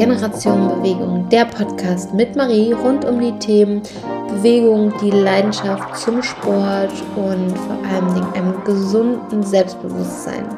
[0.00, 3.82] Generation Bewegung, der Podcast mit Marie rund um die Themen
[4.28, 10.48] Bewegung, die Leidenschaft zum Sport und vor allem einem gesunden Selbstbewusstsein.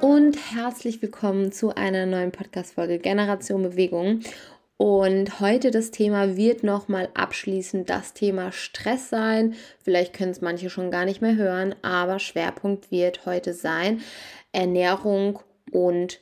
[0.00, 4.20] Und herzlich willkommen zu einer neuen Podcast-Folge Generation Bewegung.
[4.76, 9.54] Und heute das Thema wird nochmal abschließend das Thema Stress sein.
[9.82, 14.00] Vielleicht können es manche schon gar nicht mehr hören, aber Schwerpunkt wird heute sein
[14.52, 15.40] Ernährung
[15.72, 16.20] und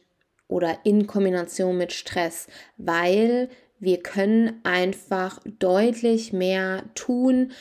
[0.49, 2.47] oder in Kombination mit Stress,
[2.77, 7.53] weil wir können einfach deutlich mehr tun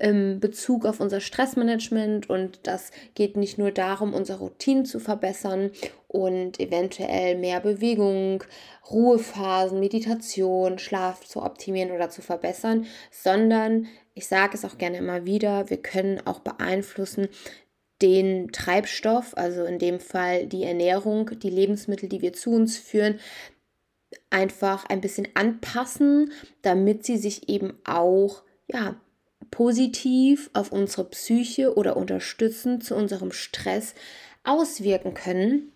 [0.00, 5.72] im Bezug auf unser Stressmanagement und das geht nicht nur darum, unsere Routinen zu verbessern
[6.06, 8.44] und eventuell mehr Bewegung,
[8.90, 15.26] Ruhephasen, Meditation, Schlaf zu optimieren oder zu verbessern, sondern ich sage es auch gerne immer
[15.26, 17.28] wieder, wir können auch beeinflussen,
[18.02, 23.18] den Treibstoff, also in dem Fall die Ernährung, die Lebensmittel, die wir zu uns führen,
[24.30, 28.96] einfach ein bisschen anpassen, damit sie sich eben auch ja,
[29.50, 33.94] positiv auf unsere Psyche oder unterstützend zu unserem Stress
[34.44, 35.72] auswirken können.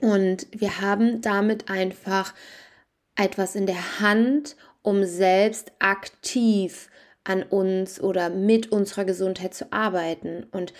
[0.00, 2.34] Und wir haben damit einfach
[3.16, 6.90] etwas in der Hand, um selbst aktiv
[7.24, 10.46] an uns oder mit unserer Gesundheit zu arbeiten.
[10.52, 10.72] Und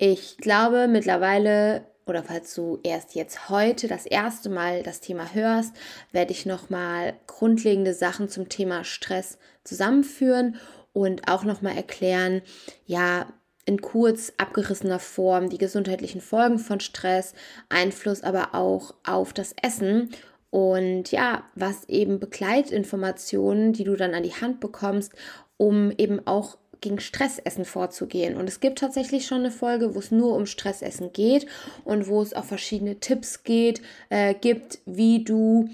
[0.00, 5.74] ich glaube mittlerweile, oder falls du erst jetzt heute das erste Mal das Thema hörst,
[6.12, 10.56] werde ich nochmal grundlegende Sachen zum Thema Stress zusammenführen
[10.92, 12.42] und auch nochmal erklären,
[12.86, 13.26] ja,
[13.66, 17.34] in kurz abgerissener Form die gesundheitlichen Folgen von Stress,
[17.68, 20.10] Einfluss aber auch auf das Essen
[20.50, 25.12] und ja, was eben Begleitinformationen, die du dann an die Hand bekommst,
[25.56, 28.36] um eben auch gegen Stressessen vorzugehen.
[28.36, 31.46] Und es gibt tatsächlich schon eine Folge, wo es nur um Stressessen geht
[31.84, 35.68] und wo es auch verschiedene Tipps geht, äh, gibt, wie du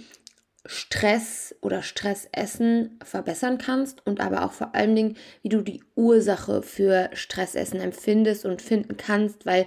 [0.67, 6.63] Stress oder Stressessen verbessern kannst und aber auch vor allen Dingen, wie du die Ursache
[6.63, 9.67] für Stressessen empfindest und finden kannst, weil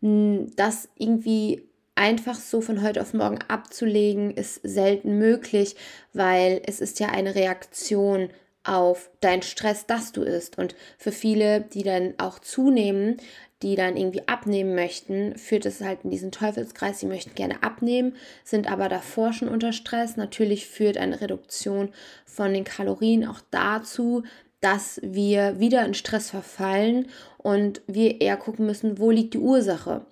[0.00, 5.76] mh, hm, das irgendwie einfach so von heute auf morgen abzulegen, ist selten möglich,
[6.12, 8.30] weil es ist ja eine Reaktion
[8.64, 10.58] auf deinen Stress, dass du isst.
[10.58, 13.16] Und für viele, die dann auch zunehmen,
[13.62, 17.00] die dann irgendwie abnehmen möchten, führt es halt in diesen Teufelskreis.
[17.00, 20.16] Sie möchten gerne abnehmen, sind aber davor schon unter Stress.
[20.16, 21.90] Natürlich führt eine Reduktion
[22.26, 24.24] von den Kalorien auch dazu,
[24.60, 27.08] dass wir wieder in Stress verfallen
[27.38, 30.06] und wir eher gucken müssen, wo liegt die Ursache.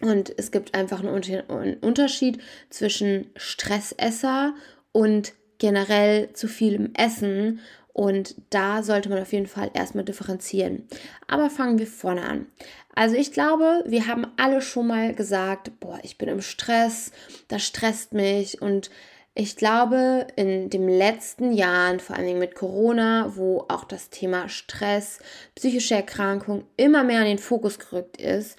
[0.00, 4.54] Und es gibt einfach einen Unterschied zwischen Stressesser
[4.92, 7.60] und generell zu vielem Essen.
[7.92, 10.88] Und da sollte man auf jeden Fall erstmal differenzieren.
[11.28, 12.46] Aber fangen wir vorne an.
[12.94, 17.12] Also ich glaube, wir haben alle schon mal gesagt, boah, ich bin im Stress,
[17.46, 18.60] das stresst mich.
[18.60, 18.90] Und
[19.34, 24.48] ich glaube, in den letzten Jahren, vor allen Dingen mit Corona, wo auch das Thema
[24.48, 25.20] Stress,
[25.54, 28.58] psychische Erkrankung immer mehr in den Fokus gerückt ist,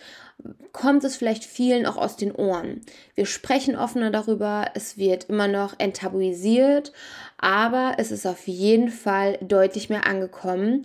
[0.71, 2.81] kommt es vielleicht vielen auch aus den Ohren.
[3.15, 6.91] Wir sprechen offener darüber, es wird immer noch enttabuisiert,
[7.37, 10.81] aber es ist auf jeden Fall deutlich mehr angekommen.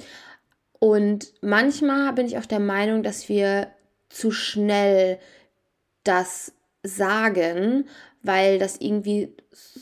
[0.79, 3.69] Und manchmal bin ich auch der Meinung, dass wir
[4.09, 5.19] zu schnell
[6.05, 6.53] das
[6.83, 7.89] sagen,
[8.23, 9.35] weil das irgendwie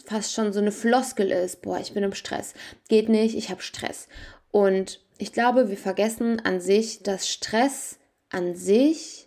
[0.06, 1.62] fast schon so eine Floskel ist.
[1.62, 2.54] Boah, ich bin im Stress.
[2.88, 4.08] Geht nicht, ich habe Stress.
[4.50, 7.98] Und ich glaube, wir vergessen an sich, dass Stress
[8.30, 9.25] an sich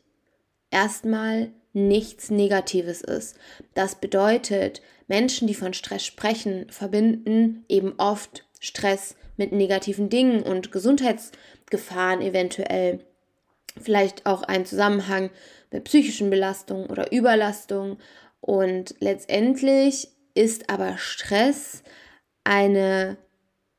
[0.72, 3.38] erstmal nichts Negatives ist.
[3.74, 10.72] Das bedeutet, Menschen, die von Stress sprechen, verbinden eben oft Stress mit negativen Dingen und
[10.72, 13.06] Gesundheitsgefahren eventuell.
[13.80, 15.30] Vielleicht auch einen Zusammenhang
[15.72, 17.98] mit psychischen Belastungen oder Überlastung.
[18.42, 21.84] Und letztendlich ist aber Stress
[22.44, 23.18] eine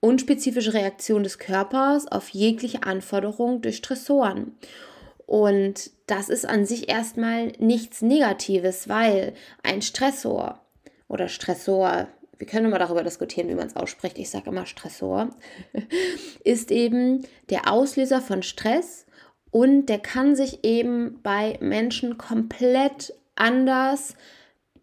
[0.01, 4.57] unspezifische Reaktion des Körpers auf jegliche Anforderung durch Stressoren.
[5.31, 9.33] Und das ist an sich erstmal nichts Negatives, weil
[9.63, 10.61] ein Stressor
[11.07, 15.31] oder Stressor, wir können immer darüber diskutieren, wie man es ausspricht, ich sage immer Stressor,
[16.45, 19.07] ist eben der Auslöser von Stress
[19.53, 24.17] und der kann sich eben bei Menschen komplett anders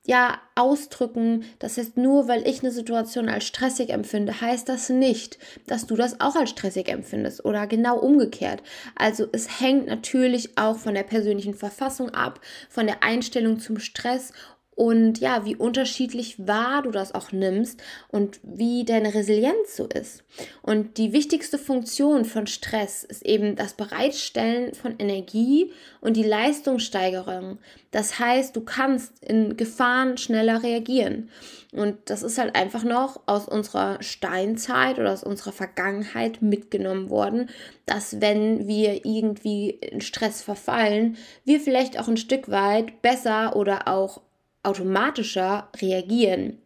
[0.08, 1.46] ja ausdrücken.
[1.60, 5.38] Das heißt, nur weil ich eine Situation als stressig empfinde, heißt das nicht,
[5.68, 8.64] dass du das auch als stressig empfindest oder genau umgekehrt.
[8.96, 12.40] Also es hängt natürlich auch von der persönlichen Verfassung ab,
[12.70, 14.32] von der Einstellung zum Stress
[14.78, 20.24] und ja, wie unterschiedlich wahr du das auch nimmst und wie deine Resilienz so ist.
[20.62, 27.58] Und die wichtigste Funktion von Stress ist eben das Bereitstellen von Energie und die Leistungssteigerung.
[27.90, 31.32] Das heißt, du kannst in Gefahren schneller reagieren.
[31.74, 37.50] Und das ist halt einfach noch aus unserer Steinzeit oder aus unserer Vergangenheit mitgenommen worden,
[37.88, 43.88] dass wenn wir irgendwie in Stress verfallen, wir vielleicht auch ein Stück weit besser oder
[43.88, 44.22] auch
[44.64, 46.62] automatischer reagieren,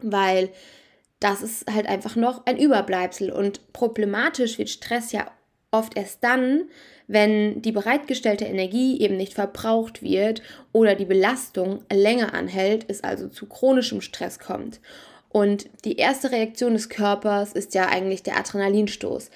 [0.00, 0.50] weil
[1.20, 5.30] das ist halt einfach noch ein Überbleibsel und problematisch wird Stress ja
[5.70, 6.64] oft erst dann,
[7.06, 10.42] wenn die bereitgestellte Energie eben nicht verbraucht wird
[10.72, 14.80] oder die Belastung länger anhält, es also zu chronischem Stress kommt.
[15.28, 19.30] Und die erste Reaktion des Körpers ist ja eigentlich der Adrenalinstoß.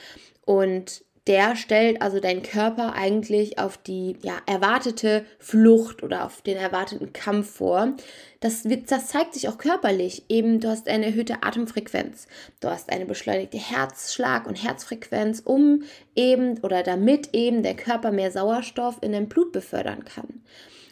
[0.45, 6.59] Und der stellt also deinen Körper eigentlich auf die ja, erwartete Flucht oder auf den
[6.59, 7.95] erwarteten Kampf vor.
[8.41, 10.25] Das, wird, das zeigt sich auch körperlich.
[10.29, 12.27] Eben, du hast eine erhöhte Atemfrequenz,
[12.61, 15.85] du hast eine beschleunigte Herzschlag- und Herzfrequenz, um
[16.15, 20.43] eben oder damit eben der Körper mehr Sauerstoff in dein Blut befördern kann.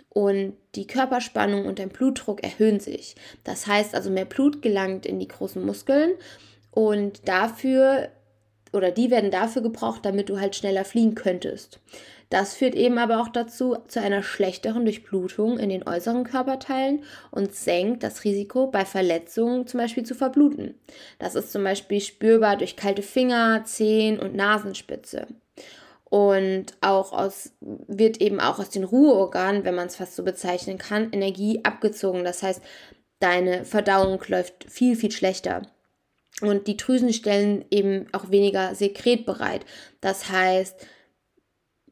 [0.08, 3.16] Und die Körperspannung und dein Blutdruck erhöhen sich.
[3.44, 6.12] Das heißt also, mehr Blut gelangt in die großen Muskeln
[6.70, 8.08] und dafür
[8.72, 11.80] oder die werden dafür gebraucht, damit du halt schneller fliegen könntest.
[12.32, 17.54] Das führt eben aber auch dazu zu einer schlechteren Durchblutung in den äußeren Körperteilen und
[17.54, 20.74] senkt das Risiko bei Verletzungen zum Beispiel zu verbluten.
[21.18, 25.26] Das ist zum Beispiel spürbar durch kalte Finger, Zehen und Nasenspitze.
[26.04, 30.78] Und auch aus, wird eben auch aus den Ruheorganen, wenn man es fast so bezeichnen
[30.78, 32.24] kann, Energie abgezogen.
[32.24, 32.62] Das heißt,
[33.18, 35.62] deine Verdauung läuft viel, viel schlechter.
[36.42, 39.64] Und die Drüsen stellen eben auch weniger Sekret bereit.
[40.00, 40.86] Das heißt,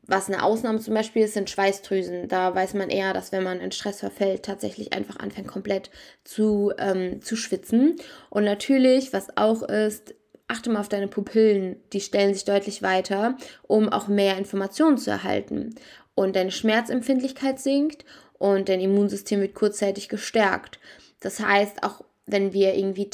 [0.02, 2.26] was eine Ausnahme zum Beispiel ist, sind Schweißdrüsen.
[2.26, 5.91] Da weiß man eher, dass wenn man in Stress verfällt, tatsächlich einfach anfängt komplett
[6.25, 7.94] zu, ähm, zu schwitzen.
[8.29, 10.17] Und natürlich, was auch ist,
[10.49, 11.76] achte mal auf deine Pupillen.
[11.93, 15.76] Die stellen sich deutlich weiter, um auch mehr Informationen zu erhalten.
[16.17, 18.05] Und deine Schmerzempfindlichkeit sinkt
[18.37, 20.81] und dein Immunsystem wird kurzzeitig gestärkt.
[21.20, 23.11] Das heißt, auch wenn wir irgendwie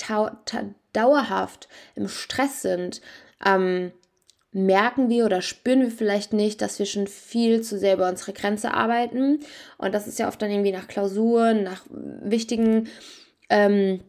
[0.96, 3.00] dauerhaft im Stress sind,
[3.44, 3.92] ähm,
[4.56, 8.32] merken wir oder spüren wir vielleicht nicht, dass wir schon viel zu sehr über unsere
[8.32, 9.40] Grenze arbeiten.
[9.76, 12.88] Und das ist ja oft dann irgendwie nach Klausuren, nach wichtigen,
[13.50, 14.00] ähm,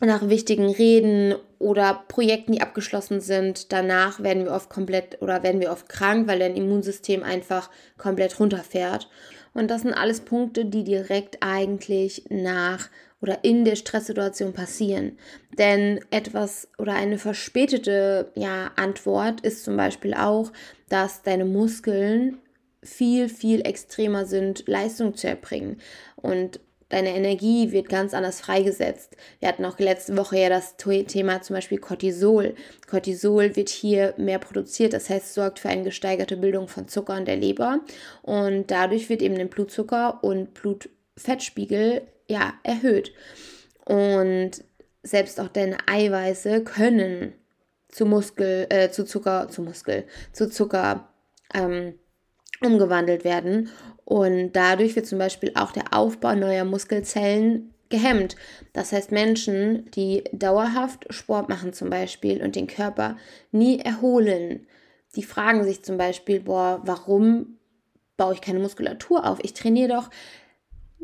[0.00, 3.72] nach wichtigen Reden oder Projekten, die abgeschlossen sind.
[3.72, 8.38] Danach werden wir oft komplett oder werden wir oft krank, weil dein Immunsystem einfach komplett
[8.38, 9.08] runterfährt.
[9.52, 12.88] Und das sind alles Punkte, die direkt eigentlich nach
[13.20, 15.18] oder in der Stresssituation passieren.
[15.58, 20.52] Denn etwas oder eine verspätete ja, Antwort ist zum Beispiel auch,
[20.88, 22.38] dass deine Muskeln
[22.82, 25.80] viel, viel extremer sind, Leistung zu erbringen.
[26.16, 29.16] Und deine Energie wird ganz anders freigesetzt.
[29.40, 32.54] Wir hatten auch letzte Woche ja das Thema zum Beispiel Cortisol.
[32.88, 37.24] Cortisol wird hier mehr produziert, das heißt, sorgt für eine gesteigerte Bildung von Zucker in
[37.24, 37.80] der Leber
[38.22, 40.54] und dadurch wird eben der Blutzucker und
[41.18, 43.12] Blutfettspiegel ja, erhöht.
[43.84, 44.52] Und
[45.02, 47.32] selbst auch deine Eiweiße können
[47.88, 51.08] zu Muskel, äh, zu Zucker, zu Muskel, zu Zucker
[51.54, 51.94] ähm,
[52.62, 53.70] umgewandelt werden.
[54.04, 58.36] Und dadurch wird zum Beispiel auch der Aufbau neuer Muskelzellen gehemmt.
[58.74, 63.16] Das heißt, Menschen, die dauerhaft Sport machen zum Beispiel und den Körper
[63.50, 64.66] nie erholen,
[65.16, 67.58] die fragen sich zum Beispiel, boah, warum
[68.18, 69.38] baue ich keine Muskulatur auf?
[69.42, 70.10] Ich trainiere doch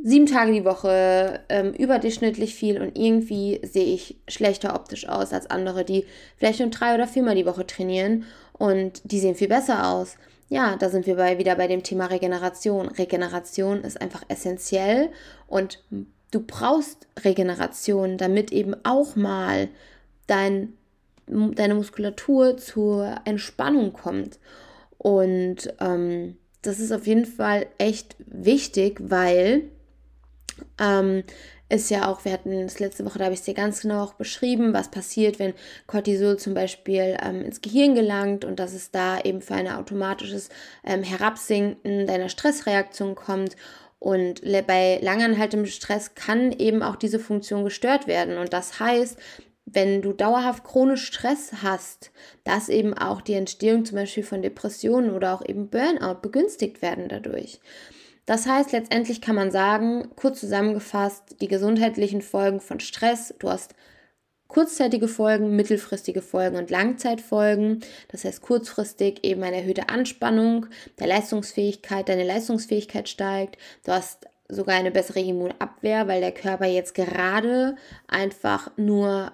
[0.03, 5.49] sieben Tage die Woche, ähm, überdurchschnittlich viel und irgendwie sehe ich schlechter optisch aus als
[5.51, 6.05] andere, die
[6.37, 10.17] vielleicht nur drei oder viermal die Woche trainieren und die sehen viel besser aus.
[10.49, 12.89] Ja, da sind wir bei, wieder bei dem Thema Regeneration.
[12.89, 15.11] Regeneration ist einfach essentiell
[15.47, 15.83] und
[16.31, 19.69] du brauchst Regeneration, damit eben auch mal
[20.27, 20.75] dein,
[21.27, 24.39] deine Muskulatur zur Entspannung kommt.
[24.99, 29.71] Und ähm, das ist auf jeden Fall echt wichtig, weil
[30.79, 31.25] ähm,
[31.69, 34.03] ist ja auch, wir hatten das letzte Woche, da habe ich es dir ganz genau
[34.03, 35.55] auch beschrieben, was passiert, wenn
[35.87, 40.51] Cortisol zum Beispiel ähm, ins Gehirn gelangt und dass es da eben für ein automatisches
[40.85, 43.57] ähm, Herabsinken deiner Stressreaktion kommt.
[43.99, 48.37] Und bei langanhaltendem Stress kann eben auch diese Funktion gestört werden.
[48.37, 49.19] Und das heißt,
[49.65, 52.11] wenn du dauerhaft chronisch Stress hast,
[52.45, 57.09] dass eben auch die Entstehung zum Beispiel von Depressionen oder auch eben Burnout begünstigt werden
[57.09, 57.61] dadurch.
[58.27, 63.75] Das heißt, letztendlich kann man sagen, kurz zusammengefasst, die gesundheitlichen Folgen von Stress, du hast
[64.49, 67.81] kurzzeitige Folgen, mittelfristige Folgen und Langzeitfolgen.
[68.09, 70.67] Das heißt kurzfristig eben eine erhöhte Anspannung
[70.99, 73.59] der Leistungsfähigkeit, deine Leistungsfähigkeit steigt.
[73.85, 77.77] Du hast sogar eine bessere Immunabwehr, weil der Körper jetzt gerade
[78.07, 79.33] einfach nur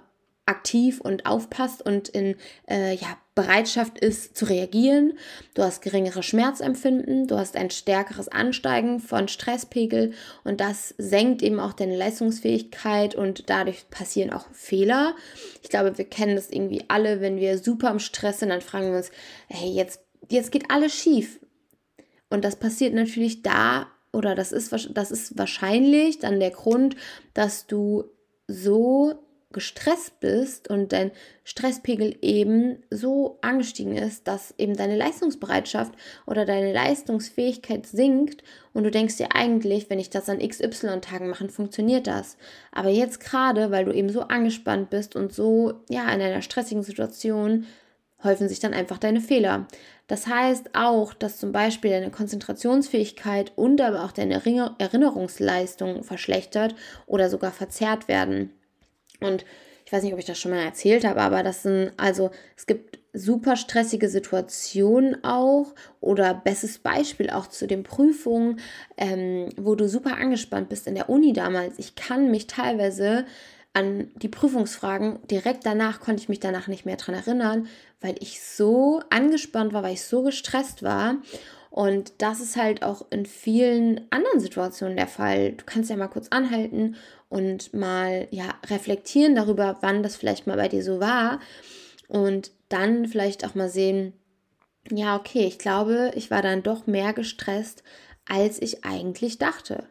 [0.51, 2.35] aktiv und aufpasst und in
[2.69, 5.17] äh, ja, Bereitschaft ist zu reagieren.
[5.53, 11.59] Du hast geringere Schmerzempfinden, du hast ein stärkeres Ansteigen von Stresspegel und das senkt eben
[11.59, 15.15] auch deine Leistungsfähigkeit und dadurch passieren auch Fehler.
[15.63, 18.91] Ich glaube, wir kennen das irgendwie alle, wenn wir super im Stress sind, dann fragen
[18.91, 19.11] wir uns,
[19.47, 21.39] hey, jetzt, jetzt geht alles schief.
[22.29, 26.97] Und das passiert natürlich da, oder das ist, das ist wahrscheinlich dann der Grund,
[27.33, 28.03] dass du
[28.47, 29.15] so
[29.53, 31.11] gestresst bist und dein
[31.43, 35.93] Stresspegel eben so angestiegen ist, dass eben deine Leistungsbereitschaft
[36.25, 38.43] oder deine Leistungsfähigkeit sinkt
[38.73, 42.37] und du denkst dir eigentlich, wenn ich das an XY-Tagen mache, funktioniert das.
[42.71, 46.83] Aber jetzt gerade, weil du eben so angespannt bist und so, ja, in einer stressigen
[46.83, 47.65] Situation,
[48.23, 49.67] häufen sich dann einfach deine Fehler.
[50.07, 54.41] Das heißt auch, dass zum Beispiel deine Konzentrationsfähigkeit und aber auch deine
[54.77, 58.51] Erinnerungsleistung verschlechtert oder sogar verzerrt werden.
[59.21, 59.45] Und
[59.85, 62.65] ich weiß nicht, ob ich das schon mal erzählt habe, aber das sind, also es
[62.65, 68.59] gibt super stressige Situationen auch oder bestes Beispiel auch zu den Prüfungen,
[68.97, 71.77] ähm, wo du super angespannt bist in der Uni damals.
[71.77, 73.25] Ich kann mich teilweise
[73.73, 77.67] an die Prüfungsfragen, direkt danach konnte ich mich danach nicht mehr dran erinnern,
[78.01, 81.17] weil ich so angespannt war, weil ich so gestresst war.
[81.71, 85.53] Und das ist halt auch in vielen anderen Situationen der Fall.
[85.53, 86.97] Du kannst ja mal kurz anhalten
[87.29, 91.39] und mal ja reflektieren darüber, wann das vielleicht mal bei dir so war
[92.09, 94.11] und dann vielleicht auch mal sehen,
[94.89, 97.83] ja, okay, ich glaube, ich war dann doch mehr gestresst,
[98.27, 99.87] als ich eigentlich dachte.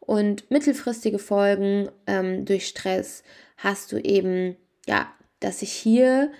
[0.00, 3.24] Und mittelfristige Folgen ähm, durch Stress
[3.58, 4.56] hast du eben,
[4.86, 6.30] ja, dass sich hier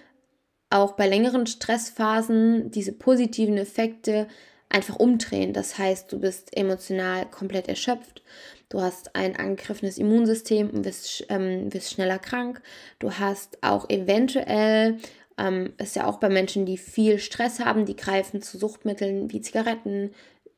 [0.71, 4.27] auch bei längeren Stressphasen diese positiven Effekte
[4.75, 5.53] einfach umdrehen.
[5.53, 8.23] Das heißt, du bist emotional komplett erschöpft,
[8.69, 12.61] du hast ein angegriffenes Immunsystem und wirst, ähm, wirst schneller krank.
[12.99, 14.99] Du hast auch eventuell,
[15.39, 19.41] ähm, ist ja auch bei Menschen, die viel Stress haben, die greifen zu Suchtmitteln wie
[19.41, 20.11] Zigaretten,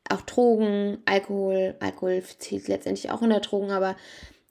[0.09, 1.75] auch Drogen, Alkohol.
[1.79, 3.95] Alkohol zählt letztendlich auch in der Drogen, aber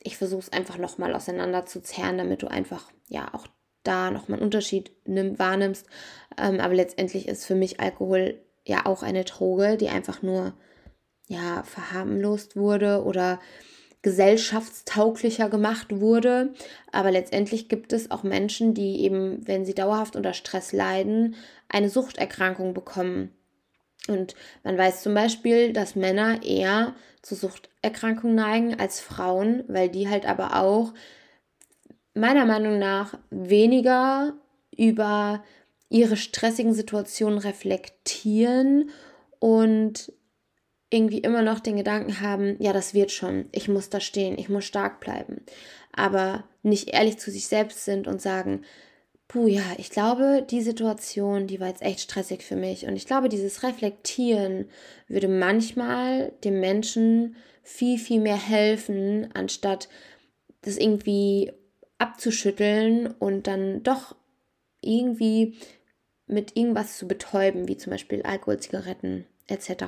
[0.01, 3.49] ich versuche es einfach nochmal auseinander zu zerren, damit du einfach ja auch
[3.83, 5.87] da nochmal einen Unterschied nimm, wahrnimmst.
[6.39, 10.55] Ähm, aber letztendlich ist für mich Alkohol ja auch eine Droge, die einfach nur
[11.29, 13.41] ja verharmlost wurde oder
[14.03, 16.53] gesellschaftstauglicher gemacht wurde.
[16.93, 21.35] Aber letztendlich gibt es auch Menschen, die eben, wenn sie dauerhaft unter Stress leiden,
[21.69, 23.33] eine Suchterkrankung bekommen.
[24.07, 30.09] Und man weiß zum Beispiel, dass Männer eher zu Suchterkrankungen neigen als Frauen, weil die
[30.09, 30.93] halt aber auch
[32.15, 34.35] meiner Meinung nach weniger
[34.77, 35.43] über
[35.89, 38.91] ihre stressigen Situationen reflektieren
[39.39, 40.13] und
[40.91, 44.49] irgendwie immer noch den Gedanken haben, ja, das wird schon, ich muss da stehen, ich
[44.49, 45.43] muss stark bleiben,
[45.93, 48.63] aber nicht ehrlich zu sich selbst sind und sagen,
[49.29, 52.87] puh, ja, ich glaube, die Situation, die war jetzt echt stressig für mich.
[52.87, 54.69] Und ich glaube, dieses Reflektieren
[55.09, 59.89] würde manchmal dem Menschen viel, viel mehr helfen, anstatt
[60.63, 61.53] das irgendwie
[61.99, 64.15] abzuschütteln und dann doch
[64.87, 65.59] irgendwie
[66.27, 69.85] mit irgendwas zu betäuben, wie zum Beispiel Alkohol, Zigaretten etc.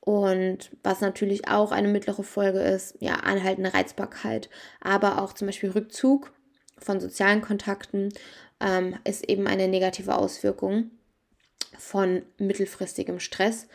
[0.00, 5.70] Und was natürlich auch eine mittlere Folge ist, ja, anhaltende Reizbarkeit, aber auch zum Beispiel
[5.70, 6.32] Rückzug
[6.78, 8.12] von sozialen Kontakten
[8.60, 10.90] ähm, ist eben eine negative Auswirkung
[11.78, 13.68] von mittelfristigem Stress.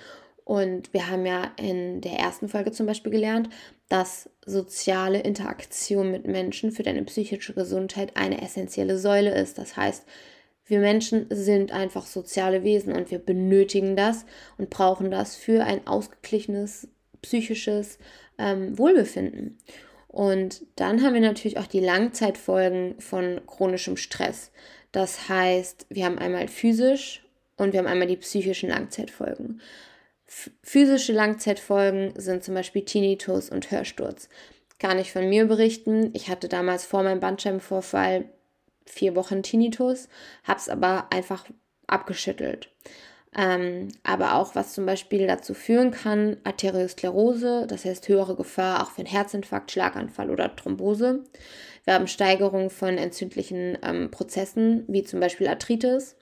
[0.44, 3.50] Und wir haben ja in der ersten Folge zum Beispiel gelernt,
[3.90, 9.58] dass soziale Interaktion mit Menschen für deine psychische Gesundheit eine essentielle Säule ist.
[9.58, 10.06] Das heißt,
[10.66, 14.26] wir Menschen sind einfach soziale Wesen und wir benötigen das
[14.58, 16.90] und brauchen das für ein ausgeglichenes
[17.22, 18.00] psychisches
[18.38, 19.58] ähm, Wohlbefinden.
[20.08, 24.52] Und dann haben wir natürlich auch die Langzeitfolgen von chronischem Stress.
[24.92, 27.24] Das heißt, wir haben einmal physisch
[27.56, 29.62] und wir haben einmal die psychischen Langzeitfolgen.
[30.28, 34.30] Physische Langzeitfolgen sind zum Beispiel Tinnitus und Hörsturz.
[34.80, 36.12] Kann ich von mir berichten.
[36.14, 38.26] Ich hatte damals vor meinem Bandscheibenvorfall
[38.86, 40.08] vier Wochen Tinnitus,
[40.44, 41.46] habe es aber einfach
[41.88, 42.70] abgeschüttelt.
[43.36, 48.92] Ähm, aber auch was zum Beispiel dazu führen kann, Arteriosklerose, das heißt höhere Gefahr auch
[48.92, 51.24] für einen Herzinfarkt, Schlaganfall oder Thrombose.
[51.84, 56.17] Wir haben Steigerung von entzündlichen ähm, Prozessen, wie zum Beispiel Arthritis.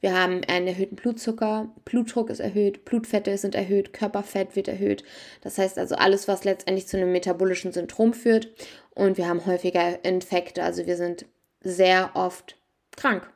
[0.00, 5.04] Wir haben einen erhöhten Blutzucker, Blutdruck ist erhöht, Blutfette sind erhöht, Körperfett wird erhöht.
[5.42, 8.48] Das heißt also alles, was letztendlich zu einem metabolischen Syndrom führt.
[8.94, 11.26] Und wir haben häufiger Infekte, also wir sind
[11.60, 12.56] sehr oft
[12.96, 13.30] krank.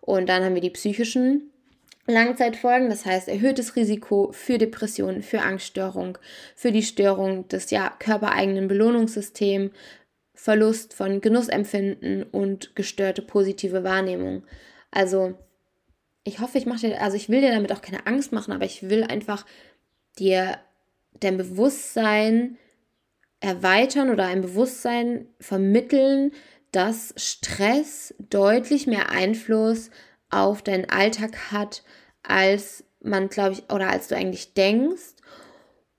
[0.00, 1.50] Und dann haben wir die psychischen
[2.06, 6.18] Langzeitfolgen, das heißt erhöhtes Risiko für Depressionen, für Angststörung,
[6.54, 9.72] für die Störung des ja, körpereigenen Belohnungssystems,
[10.34, 14.44] Verlust von Genussempfinden und gestörte positive Wahrnehmung.
[14.92, 15.34] Also
[16.26, 18.64] ich hoffe, ich mache dir, also ich will dir damit auch keine Angst machen, aber
[18.64, 19.46] ich will einfach
[20.18, 20.58] dir
[21.20, 22.58] dein Bewusstsein
[23.38, 26.32] erweitern oder ein Bewusstsein vermitteln,
[26.72, 29.90] dass Stress deutlich mehr Einfluss
[30.28, 31.84] auf deinen Alltag hat,
[32.24, 35.14] als man, glaube ich, oder als du eigentlich denkst.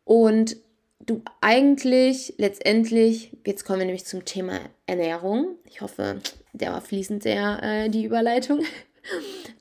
[0.04, 0.58] Und
[1.00, 5.56] du eigentlich letztendlich, jetzt kommen wir nämlich zum Thema Ernährung.
[5.64, 6.20] Ich hoffe,
[6.52, 8.62] der war fließend sehr, äh, die Überleitung.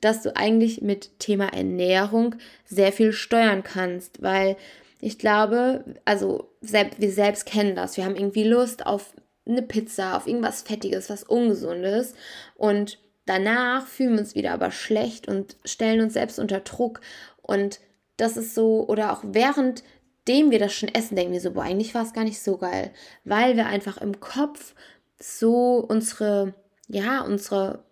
[0.01, 2.35] Dass du eigentlich mit Thema Ernährung
[2.65, 4.57] sehr viel steuern kannst, weil
[4.99, 7.97] ich glaube, also selbst, wir selbst kennen das.
[7.97, 9.13] Wir haben irgendwie Lust auf
[9.45, 12.13] eine Pizza, auf irgendwas Fettiges, was Ungesundes.
[12.55, 17.01] Und Danach fühlen wir uns wieder aber schlecht und stellen uns selbst unter Druck.
[17.41, 17.81] Und
[18.15, 21.93] das ist so, oder auch währenddem wir das schon essen, denken wir so, boah, eigentlich
[21.93, 22.91] war es gar nicht so geil.
[23.25, 24.75] Weil wir einfach im Kopf
[25.19, 26.53] so unsere,
[26.87, 27.83] ja, unsere,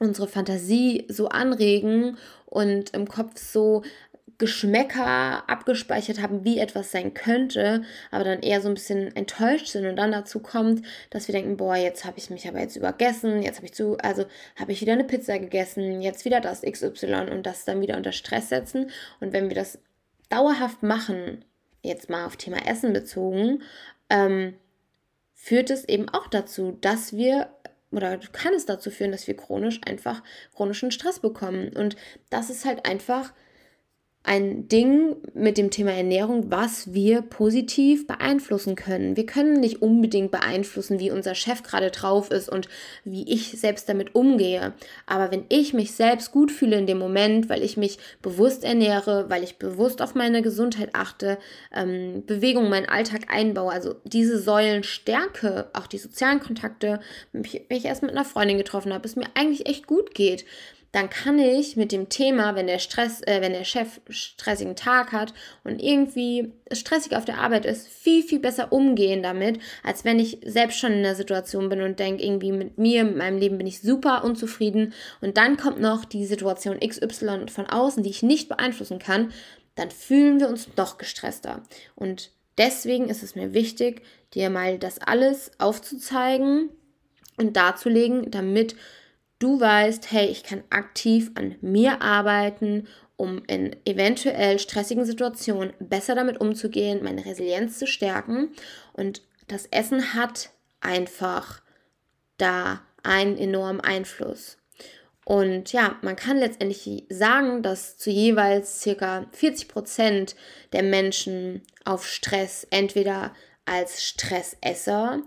[0.00, 3.82] unsere Fantasie so anregen und im Kopf so
[4.38, 9.86] Geschmäcker abgespeichert haben, wie etwas sein könnte, aber dann eher so ein bisschen enttäuscht sind
[9.86, 13.42] und dann dazu kommt, dass wir denken, boah, jetzt habe ich mich aber jetzt übergessen,
[13.42, 14.24] jetzt habe ich zu, also
[14.56, 18.12] habe ich wieder eine Pizza gegessen, jetzt wieder das XY und das dann wieder unter
[18.12, 18.90] Stress setzen.
[19.20, 19.78] Und wenn wir das
[20.30, 21.44] dauerhaft machen,
[21.82, 23.62] jetzt mal auf Thema Essen bezogen,
[24.08, 24.54] ähm,
[25.34, 27.50] führt es eben auch dazu, dass wir
[27.90, 30.22] oder kann es dazu führen, dass wir chronisch einfach
[30.54, 31.70] chronischen Stress bekommen.
[31.76, 31.96] Und
[32.30, 33.32] das ist halt einfach
[34.22, 39.16] ein Ding mit dem Thema Ernährung, was wir positiv beeinflussen können.
[39.16, 42.68] Wir können nicht unbedingt beeinflussen, wie unser Chef gerade drauf ist und
[43.04, 44.74] wie ich selbst damit umgehe.
[45.06, 49.30] Aber wenn ich mich selbst gut fühle in dem Moment, weil ich mich bewusst ernähre,
[49.30, 51.38] weil ich bewusst auf meine Gesundheit achte,
[51.74, 57.00] ähm, Bewegung meinen Alltag einbaue, also diese Säulen stärke, auch die sozialen Kontakte,
[57.32, 60.44] wenn ich erst mit einer Freundin getroffen habe, es mir eigentlich echt gut geht
[60.92, 65.12] dann kann ich mit dem Thema, wenn der Stress, äh, wenn der Chef stressigen Tag
[65.12, 65.32] hat
[65.62, 70.40] und irgendwie stressig auf der Arbeit ist, viel, viel besser umgehen damit, als wenn ich
[70.44, 73.68] selbst schon in der Situation bin und denke, irgendwie mit mir, mit meinem Leben bin
[73.68, 78.48] ich super unzufrieden und dann kommt noch die Situation XY von außen, die ich nicht
[78.48, 79.32] beeinflussen kann,
[79.76, 81.62] dann fühlen wir uns noch gestresster.
[81.94, 84.02] Und deswegen ist es mir wichtig,
[84.34, 86.70] dir mal das alles aufzuzeigen
[87.36, 88.74] und darzulegen, damit
[89.40, 96.14] du weißt, hey, ich kann aktiv an mir arbeiten, um in eventuell stressigen Situationen besser
[96.14, 98.50] damit umzugehen, meine Resilienz zu stärken.
[98.92, 100.50] Und das Essen hat
[100.80, 101.60] einfach
[102.38, 104.56] da einen enormen Einfluss.
[105.24, 110.34] Und ja, man kann letztendlich sagen, dass zu jeweils circa 40 Prozent
[110.72, 115.22] der Menschen auf Stress entweder als Stressesser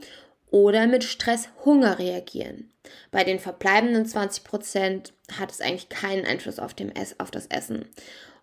[0.49, 2.72] oder mit Stresshunger reagieren.
[3.12, 7.86] Bei den verbleibenden 20% hat es eigentlich keinen Einfluss auf, dem Ess auf das Essen.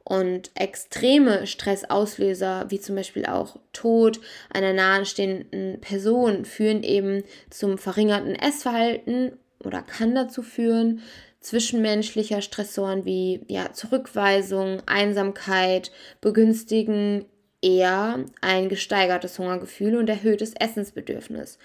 [0.03, 4.21] Und extreme Stressauslöser, wie zum Beispiel auch Tod
[4.53, 11.03] einer nahestehenden Person, führen eben zum verringerten Essverhalten oder kann dazu führen,
[11.41, 17.27] zwischenmenschlicher Stressoren wie ja, Zurückweisung, Einsamkeit begünstigen
[17.63, 21.59] eher ein gesteigertes Hungergefühl und erhöhtes Essensbedürfnis.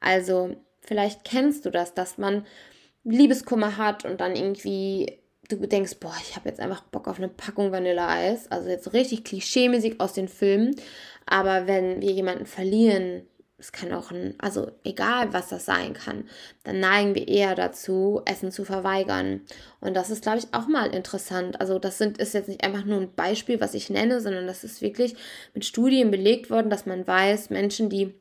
[0.00, 2.46] Also vielleicht kennst du das, dass man
[3.04, 7.28] Liebeskummer hat und dann irgendwie du denkst, boah, ich habe jetzt einfach Bock auf eine
[7.28, 8.50] Packung Vanilleeis.
[8.50, 10.76] Also jetzt richtig klischeemäßig aus den Filmen.
[11.26, 13.22] Aber wenn wir jemanden verlieren,
[13.58, 16.24] es kann auch ein, also egal was das sein kann,
[16.64, 19.42] dann neigen wir eher dazu, Essen zu verweigern.
[19.80, 21.60] Und das ist, glaube ich, auch mal interessant.
[21.60, 24.64] Also das sind, ist jetzt nicht einfach nur ein Beispiel, was ich nenne, sondern das
[24.64, 25.14] ist wirklich
[25.52, 28.14] mit Studien belegt worden, dass man weiß, Menschen, die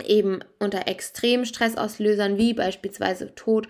[0.00, 3.68] eben unter extremen Stressauslösern wie beispielsweise Tod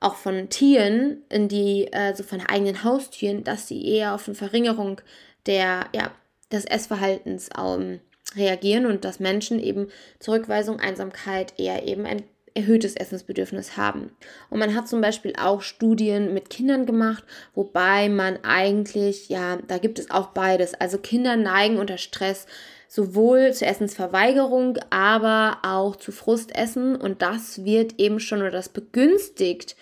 [0.00, 5.00] auch von Tieren, in die, also von eigenen Haustieren, dass sie eher auf eine Verringerung
[5.46, 6.12] der, ja,
[6.52, 8.00] des Essverhaltens ähm,
[8.36, 12.22] reagieren und dass Menschen eben Zurückweisung, Einsamkeit eher eben ein
[12.54, 14.10] erhöhtes Essensbedürfnis haben.
[14.48, 19.78] Und man hat zum Beispiel auch Studien mit Kindern gemacht, wobei man eigentlich, ja, da
[19.78, 20.74] gibt es auch beides.
[20.74, 22.46] Also Kinder neigen unter Stress
[22.94, 29.74] sowohl zur Essensverweigerung, aber auch zu Frustessen und das wird eben schon oder das begünstigt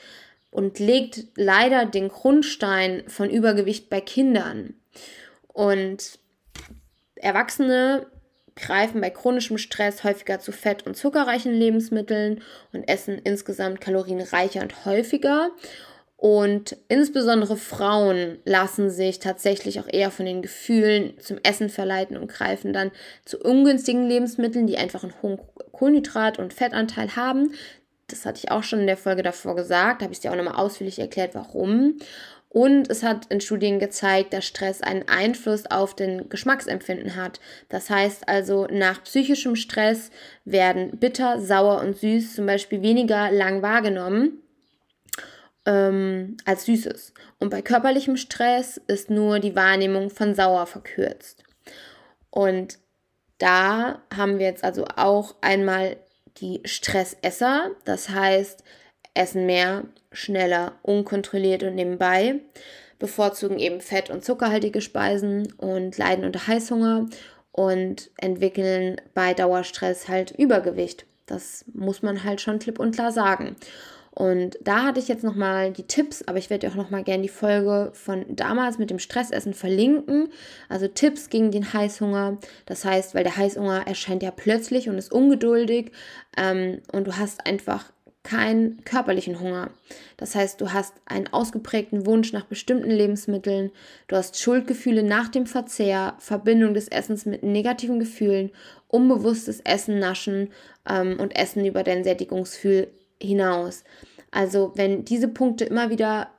[0.50, 4.72] und legt leider den Grundstein von Übergewicht bei Kindern.
[5.48, 6.20] Und
[7.16, 8.06] Erwachsene
[8.56, 12.40] greifen bei chronischem Stress häufiger zu fett- und zuckerreichen Lebensmitteln
[12.72, 15.50] und essen insgesamt kalorienreicher und häufiger.
[16.22, 22.30] Und insbesondere Frauen lassen sich tatsächlich auch eher von den Gefühlen zum Essen verleiten und
[22.30, 22.92] greifen dann
[23.24, 25.40] zu ungünstigen Lebensmitteln, die einfach einen hohen
[25.72, 27.54] Kohlenhydrat- und Fettanteil haben.
[28.06, 30.00] Das hatte ich auch schon in der Folge davor gesagt.
[30.00, 31.98] Da habe ich dir auch nochmal ausführlich erklärt, warum.
[32.48, 37.40] Und es hat in Studien gezeigt, dass Stress einen Einfluss auf den Geschmacksempfinden hat.
[37.68, 40.12] Das heißt also, nach psychischem Stress
[40.44, 44.41] werden bitter, sauer und süß zum Beispiel weniger lang wahrgenommen
[45.66, 47.12] ähm, als Süßes.
[47.38, 51.44] Und bei körperlichem Stress ist nur die Wahrnehmung von sauer verkürzt.
[52.30, 52.78] Und
[53.38, 55.96] da haben wir jetzt also auch einmal
[56.38, 58.64] die Stressesser, das heißt,
[59.14, 62.40] essen mehr, schneller, unkontrolliert und nebenbei,
[62.98, 67.08] bevorzugen eben fett- und zuckerhaltige Speisen und leiden unter Heißhunger
[67.50, 71.06] und entwickeln bei Dauerstress halt Übergewicht.
[71.26, 73.56] Das muss man halt schon klipp und klar sagen.
[74.14, 77.30] Und da hatte ich jetzt nochmal die Tipps, aber ich werde auch nochmal gerne die
[77.30, 80.28] Folge von damals mit dem Stressessen verlinken.
[80.68, 82.36] Also Tipps gegen den Heißhunger.
[82.66, 85.92] Das heißt, weil der Heißhunger erscheint ja plötzlich und ist ungeduldig
[86.36, 87.86] ähm, und du hast einfach
[88.22, 89.70] keinen körperlichen Hunger.
[90.18, 93.72] Das heißt, du hast einen ausgeprägten Wunsch nach bestimmten Lebensmitteln,
[94.06, 98.50] du hast Schuldgefühle nach dem Verzehr, Verbindung des Essens mit negativen Gefühlen,
[98.88, 100.50] unbewusstes Essen naschen
[100.88, 102.88] ähm, und Essen über dein Sättigungsgefühl
[103.22, 103.84] hinaus.
[104.30, 106.30] Also wenn diese Punkte immer wieder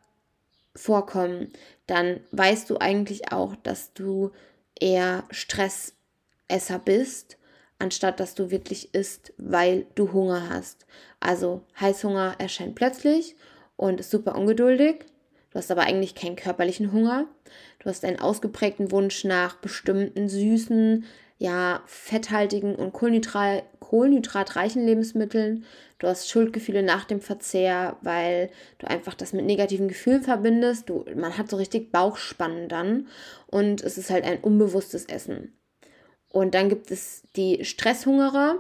[0.76, 1.52] vorkommen,
[1.88, 4.32] dann weißt du eigentlich auch, dass du
[4.80, 7.38] eher Stressesser bist,
[7.80, 10.86] anstatt dass du wirklich isst, weil du Hunger hast.
[11.20, 13.36] Also Heißhunger erscheint plötzlich
[13.76, 15.06] und ist super ungeduldig.
[15.52, 17.28] Du hast aber eigentlich keinen körperlichen Hunger.
[17.80, 21.06] Du hast einen ausgeprägten Wunsch nach bestimmten süßen,
[21.38, 23.64] ja, fetthaltigen und Kohlenhydrat,
[23.94, 25.66] kohlenhydratreichen Lebensmitteln.
[26.00, 30.90] Du hast Schuldgefühle nach dem Verzehr, weil du einfach das mit negativen Gefühlen verbindest.
[30.90, 33.08] Du, man hat so richtig Bauchspannen dann
[33.46, 35.56] und es ist halt ein unbewusstes Essen.
[36.30, 38.56] Und dann gibt es die Stresshungerer.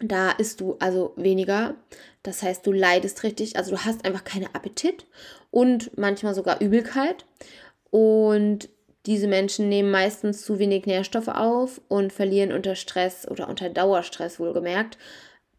[0.00, 1.74] Da isst du also weniger.
[2.22, 3.56] Das heißt, du leidest richtig.
[3.56, 5.04] Also du hast einfach keinen Appetit
[5.50, 7.26] und manchmal sogar Übelkeit.
[7.90, 8.68] Und
[9.06, 14.40] diese Menschen nehmen meistens zu wenig Nährstoffe auf und verlieren unter Stress oder unter Dauerstress
[14.40, 14.98] wohlgemerkt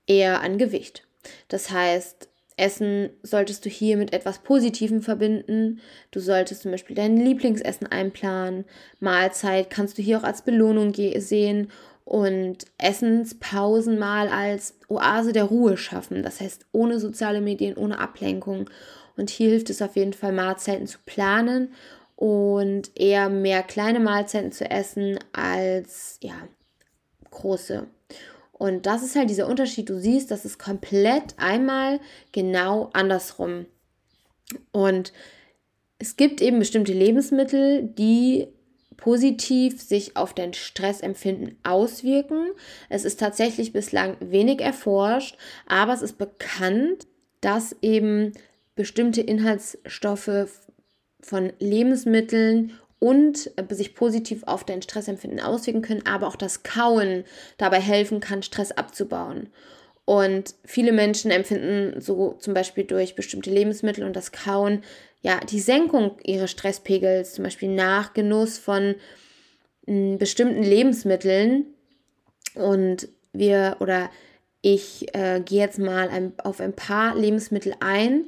[0.08, 1.04] eher an Gewicht.
[1.48, 5.82] Das heißt, Essen solltest du hier mit etwas Positivem verbinden.
[6.12, 8.66] Du solltest zum Beispiel dein Lieblingsessen einplanen.
[9.00, 11.70] Mahlzeit kannst du hier auch als Belohnung sehen
[12.06, 16.24] und Essenspausen mal als Oase der Ruhe schaffen.
[16.24, 18.70] Das heißt, ohne soziale Medien, ohne Ablenkung.
[19.18, 21.74] Und hier hilft es auf jeden Fall, Mahlzeiten zu planen
[22.16, 26.36] und eher mehr kleine Mahlzeiten zu essen als ja,
[27.32, 27.88] große.
[28.54, 29.90] Und das ist halt dieser Unterschied.
[29.90, 32.00] Du siehst, das ist komplett einmal
[32.32, 33.66] genau andersrum.
[34.72, 35.12] Und
[36.00, 38.48] es gibt eben bestimmte Lebensmittel, die
[38.98, 42.52] positiv sich auf dein Stressempfinden auswirken.
[42.90, 47.08] Es ist tatsächlich bislang wenig erforscht, aber es ist bekannt,
[47.42, 48.32] dass eben
[48.76, 50.48] bestimmte Inhaltsstoffe
[51.26, 57.24] von Lebensmitteln und äh, sich positiv auf dein Stressempfinden auswirken können, aber auch das Kauen
[57.58, 59.50] dabei helfen kann, Stress abzubauen.
[60.06, 64.84] Und viele Menschen empfinden so zum Beispiel durch bestimmte Lebensmittel und das Kauen
[65.22, 68.96] ja die Senkung ihres Stresspegels, zum Beispiel nach Genuss von
[69.88, 71.66] hm, bestimmten Lebensmitteln.
[72.54, 74.12] Und wir oder
[74.62, 78.26] ich äh, gehe jetzt mal ein, auf ein paar Lebensmittel ein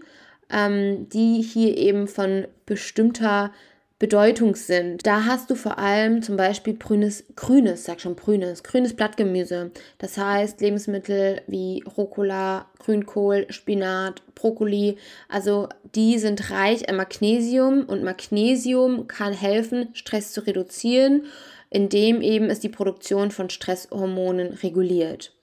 [0.52, 3.52] ähm, die hier eben von bestimmter
[4.00, 5.08] Bedeutung sind.
[5.08, 9.72] Da hast du vor allem zum Beispiel grünes, grünes, sag schon grünes, grünes Blattgemüse.
[9.98, 14.98] Das heißt Lebensmittel wie Rucola, Grünkohl, Spinat, Brokkoli.
[15.30, 21.26] Also die sind reich an Magnesium und Magnesium kann helfen, Stress zu reduzieren,
[21.72, 25.34] indem eben es die Produktion von Stresshormonen reguliert.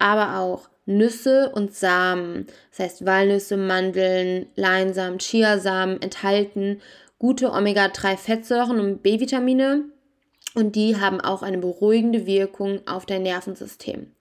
[0.00, 6.80] Aber auch Nüsse und Samen, das heißt Walnüsse, Mandeln, Leinsamen, Chiasamen enthalten
[7.18, 9.84] gute Omega-3-Fettsäuren und B-Vitamine
[10.54, 14.12] und die haben auch eine beruhigende Wirkung auf dein Nervensystem.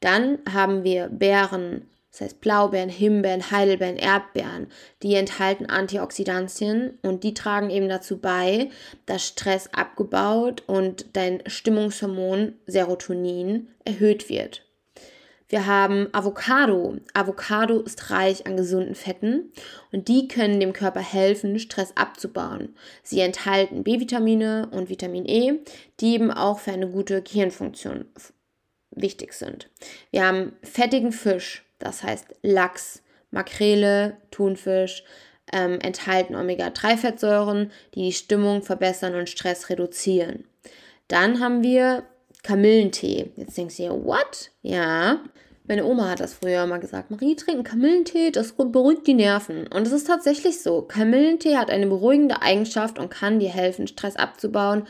[0.00, 4.66] Dann haben wir Beeren, das heißt Blaubeeren, Himbeeren, Heidelbeeren, Erdbeeren,
[5.02, 8.68] die enthalten Antioxidantien und die tragen eben dazu bei,
[9.06, 14.63] dass Stress abgebaut und dein Stimmungshormon Serotonin erhöht wird.
[15.48, 16.96] Wir haben Avocado.
[17.12, 19.52] Avocado ist reich an gesunden Fetten
[19.92, 22.74] und die können dem Körper helfen, Stress abzubauen.
[23.02, 25.60] Sie enthalten B-Vitamine und Vitamin E,
[26.00, 28.06] die eben auch für eine gute Gehirnfunktion
[28.90, 29.68] wichtig sind.
[30.10, 35.04] Wir haben fettigen Fisch, das heißt Lachs, Makrele, Thunfisch
[35.52, 40.44] ähm, enthalten Omega-3-Fettsäuren, die die Stimmung verbessern und Stress reduzieren.
[41.08, 42.04] Dann haben wir
[42.44, 43.32] Kamillentee.
[43.36, 44.52] Jetzt denkst du dir, what?
[44.62, 45.20] Ja.
[45.66, 47.10] Meine Oma hat das früher mal gesagt.
[47.10, 49.66] Marie, trinken Kamillentee, das beruhigt die Nerven.
[49.66, 50.82] Und es ist tatsächlich so.
[50.82, 54.86] Kamillentee hat eine beruhigende Eigenschaft und kann dir helfen, Stress abzubauen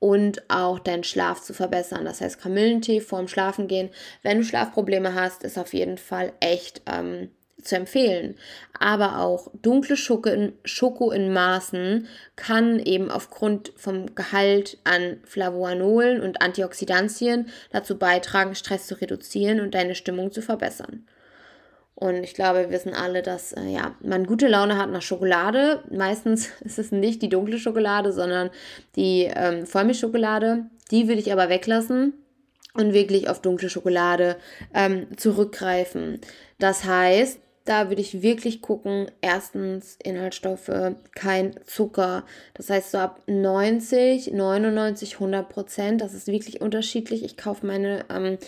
[0.00, 2.04] und auch deinen Schlaf zu verbessern.
[2.04, 3.90] Das heißt, Kamillentee vorm Schlafengehen,
[4.24, 7.30] wenn du Schlafprobleme hast, ist auf jeden Fall echt ähm,
[7.62, 8.36] zu empfehlen.
[8.78, 16.20] Aber auch dunkle Schoko in, Schoko in Maßen kann eben aufgrund vom Gehalt an Flavonolen
[16.20, 21.06] und Antioxidantien dazu beitragen, Stress zu reduzieren und deine Stimmung zu verbessern.
[21.98, 25.82] Und ich glaube, wir wissen alle, dass äh, ja, man gute Laune hat nach Schokolade.
[25.90, 28.50] Meistens ist es nicht die dunkle Schokolade, sondern
[28.96, 30.66] die ähm, Vollmilchschokolade.
[30.90, 32.12] Die würde ich aber weglassen
[32.74, 34.36] und wirklich auf dunkle Schokolade
[34.74, 36.20] ähm, zurückgreifen.
[36.58, 40.70] Das heißt, da würde ich wirklich gucken, erstens Inhaltsstoffe,
[41.14, 42.24] kein Zucker.
[42.54, 46.00] Das heißt so ab 90, 99, 100 Prozent.
[46.00, 47.24] Das ist wirklich unterschiedlich.
[47.24, 48.38] Ich kaufe meine ähm,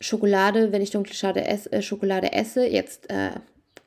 [0.00, 3.30] Schokolade, wenn ich dunkle Schokolade esse, äh, Schokolade esse jetzt äh,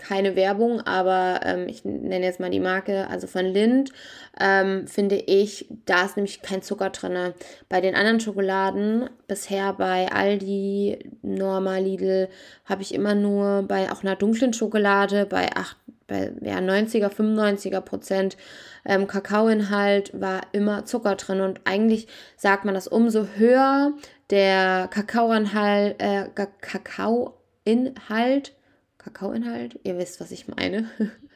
[0.02, 3.92] keine Werbung, aber ähm, ich nenne jetzt mal die Marke, also von Lind,
[4.40, 7.34] ähm, finde ich, da ist nämlich kein Zucker drin.
[7.70, 12.30] Bei den anderen Schokoladen, bisher bei Aldi, Norma, Lidl,
[12.66, 17.82] habe ich immer nur bei auch einer dunklen Schokolade, bei, 8, bei ja, 90er, 95er
[17.82, 18.38] Prozent
[18.86, 21.42] ähm, Kakaoinhalt war immer Zucker drin.
[21.42, 23.94] Und eigentlich sagt man, dass umso höher
[24.30, 26.30] der Kakaoinhalt, äh,
[26.62, 28.54] Kakaoinhalt
[29.02, 30.90] Kakaoinhalt, ihr wisst, was ich meine,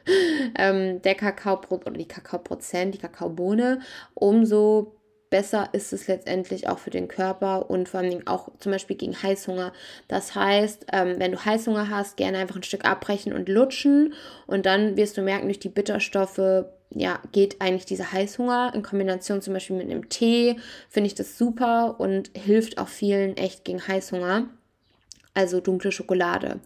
[0.58, 3.80] ähm, der Kakao oder die Kakaoprozent, die Kakaobohne,
[4.14, 4.96] umso
[5.30, 9.20] besser ist es letztendlich auch für den Körper und vor allem auch zum Beispiel gegen
[9.20, 9.72] Heißhunger.
[10.06, 14.14] Das heißt, ähm, wenn du Heißhunger hast, gerne einfach ein Stück abbrechen und lutschen
[14.46, 18.72] und dann wirst du merken, durch die Bitterstoffe ja, geht eigentlich dieser Heißhunger.
[18.72, 20.56] In Kombination zum Beispiel mit einem Tee,
[20.88, 24.48] finde ich das super und hilft auch vielen echt gegen Heißhunger
[25.36, 26.60] also dunkle Schokolade.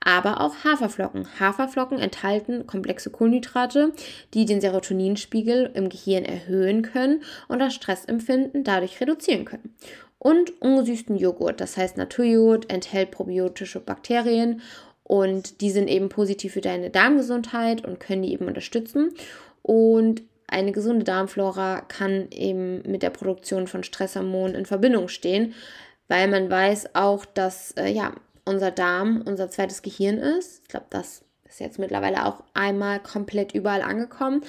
[0.00, 1.28] Aber auch Haferflocken.
[1.38, 3.92] Haferflocken enthalten komplexe Kohlenhydrate,
[4.34, 9.74] die den Serotoninspiegel im Gehirn erhöhen können und das Stressempfinden dadurch reduzieren können.
[10.18, 14.60] Und ungesüßten Joghurt, das heißt Naturjoghurt, enthält probiotische Bakterien
[15.02, 19.12] und die sind eben positiv für deine Darmgesundheit und können die eben unterstützen.
[19.62, 25.54] Und eine gesunde Darmflora kann eben mit der Produktion von Stresshormonen in Verbindung stehen,
[26.08, 28.12] weil man weiß auch, dass äh, ja,
[28.44, 30.62] unser Darm unser zweites Gehirn ist.
[30.62, 34.42] Ich glaube, das ist jetzt mittlerweile auch einmal komplett überall angekommen.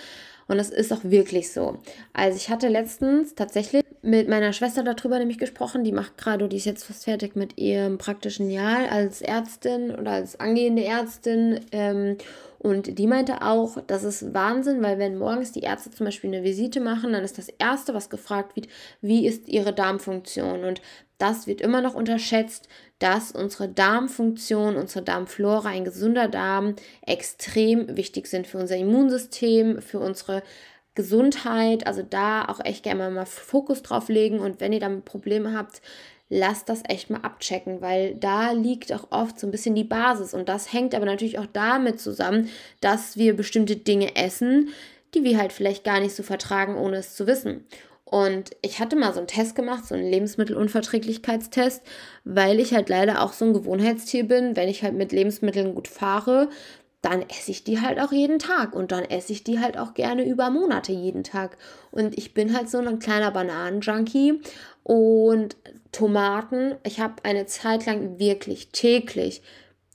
[0.48, 1.80] Und das ist auch wirklich so.
[2.12, 5.84] Also ich hatte letztens tatsächlich mit meiner Schwester darüber nämlich gesprochen.
[5.84, 10.12] Die macht gerade, die ist jetzt fast fertig mit ihrem praktischen Jahr als Ärztin oder
[10.12, 11.62] als angehende Ärztin.
[11.72, 12.18] Ähm,
[12.60, 16.44] und die meinte auch, das ist Wahnsinn, weil wenn morgens die Ärzte zum Beispiel eine
[16.44, 18.68] Visite machen, dann ist das Erste, was gefragt wird,
[19.02, 20.64] wie ist ihre Darmfunktion?
[20.64, 20.82] Und
[21.18, 22.68] das wird immer noch unterschätzt,
[23.00, 30.00] dass unsere Darmfunktion, unsere Darmflora, ein gesunder Darm extrem wichtig sind für unser Immunsystem, für
[30.00, 30.44] unsere
[30.96, 31.88] Gesundheit.
[31.88, 35.82] Also da auch echt gerne mal Fokus drauf legen und wenn ihr damit Probleme habt,
[36.30, 40.34] lasst das echt mal abchecken, weil da liegt auch oft so ein bisschen die Basis.
[40.34, 42.50] Und das hängt aber natürlich auch damit zusammen,
[42.82, 44.70] dass wir bestimmte Dinge essen,
[45.14, 47.66] die wir halt vielleicht gar nicht so vertragen, ohne es zu wissen.
[48.14, 51.82] Und ich hatte mal so einen Test gemacht, so einen Lebensmittelunverträglichkeitstest,
[52.24, 54.56] weil ich halt leider auch so ein Gewohnheitstier bin.
[54.56, 56.48] Wenn ich halt mit Lebensmitteln gut fahre,
[57.02, 59.96] dann esse ich die halt auch jeden Tag und dann esse ich die halt auch
[59.96, 61.58] gerne über Monate jeden Tag.
[61.90, 64.42] Und ich bin halt so ein kleiner Bananen-Junkie
[64.84, 65.58] und
[65.92, 66.76] Tomaten.
[66.84, 69.42] Ich habe eine Zeit lang wirklich täglich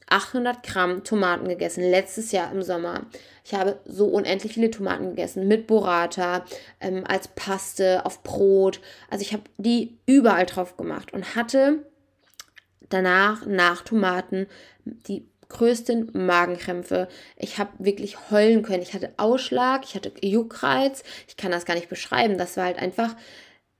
[0.08, 3.06] 800 Gramm Tomaten gegessen, letztes Jahr im Sommer.
[3.48, 6.44] Ich habe so unendlich viele Tomaten gegessen, mit Burrata,
[6.80, 8.78] ähm, als Paste, auf Brot.
[9.08, 11.86] Also ich habe die überall drauf gemacht und hatte
[12.90, 14.48] danach, nach Tomaten,
[14.84, 17.08] die größten Magenkrämpfe.
[17.36, 18.82] Ich habe wirklich heulen können.
[18.82, 21.02] Ich hatte Ausschlag, ich hatte Juckreiz.
[21.26, 22.36] Ich kann das gar nicht beschreiben.
[22.36, 23.16] Das war halt einfach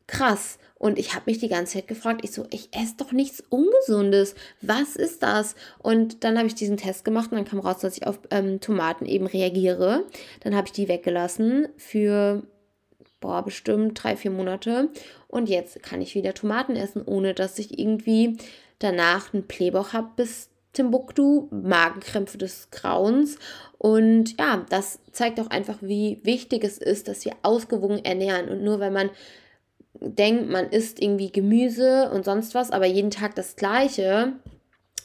[0.06, 0.58] krass.
[0.78, 4.34] Und ich habe mich die ganze Zeit gefragt, ich so, ich esse doch nichts Ungesundes.
[4.62, 5.54] Was ist das?
[5.78, 8.60] Und dann habe ich diesen Test gemacht und dann kam raus, dass ich auf ähm,
[8.60, 10.04] Tomaten eben reagiere.
[10.40, 12.42] Dann habe ich die weggelassen für,
[13.20, 14.88] boah, bestimmt drei, vier Monate.
[15.26, 18.38] Und jetzt kann ich wieder Tomaten essen, ohne dass ich irgendwie
[18.78, 23.36] danach einen Playboy habe bis Timbuktu, Magenkrämpfe des Grauens.
[23.78, 28.48] Und ja, das zeigt auch einfach, wie wichtig es ist, dass wir ausgewogen ernähren.
[28.48, 29.10] Und nur wenn man
[29.94, 34.34] denkt, man isst irgendwie Gemüse und sonst was, aber jeden Tag das Gleiche,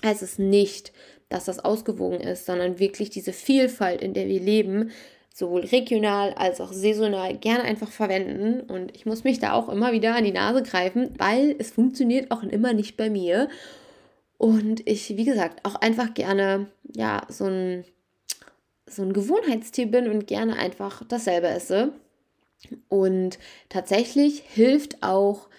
[0.03, 0.91] heißt es nicht,
[1.29, 4.91] dass das ausgewogen ist, sondern wirklich diese Vielfalt, in der wir leben,
[5.33, 8.61] sowohl regional als auch saisonal gerne einfach verwenden.
[8.61, 12.29] Und ich muss mich da auch immer wieder an die Nase greifen, weil es funktioniert
[12.29, 13.49] auch immer nicht bei mir.
[14.37, 17.83] Und ich, wie gesagt, auch einfach gerne, ja, so ein,
[18.85, 21.93] so ein Gewohnheitstier bin und gerne einfach dasselbe esse.
[22.89, 25.49] Und tatsächlich hilft auch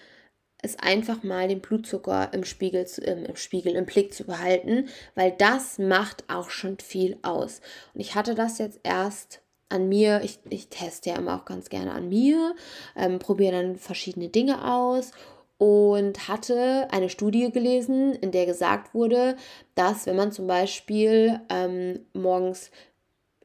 [0.65, 5.31] es einfach mal den Blutzucker im Spiegel, äh, im Spiegel, im Blick zu behalten, weil
[5.31, 7.61] das macht auch schon viel aus.
[7.93, 11.69] Und ich hatte das jetzt erst an mir, ich, ich teste ja immer auch ganz
[11.69, 12.55] gerne an mir,
[12.95, 15.11] ähm, probiere dann verschiedene Dinge aus
[15.57, 19.37] und hatte eine Studie gelesen, in der gesagt wurde,
[19.75, 22.71] dass wenn man zum Beispiel ähm, morgens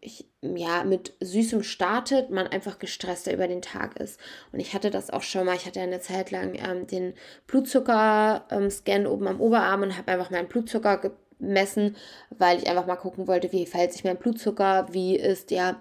[0.01, 4.19] ich, ja, mit Süßem startet, man einfach gestresster über den Tag ist.
[4.53, 5.57] Und ich hatte das auch schon mal.
[5.57, 7.15] Ich hatte eine Zeit lang ähm, den
[7.47, 11.97] Blutzucker-Scan ähm, oben am Oberarm und habe einfach meinen Blutzucker gemessen,
[12.31, 15.79] weil ich einfach mal gucken wollte, wie verhält sich mein Blutzucker, wie ist ja,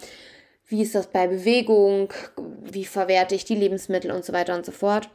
[0.68, 2.14] wie ist das bei Bewegung,
[2.62, 5.10] wie verwerte ich die Lebensmittel und so weiter und so fort.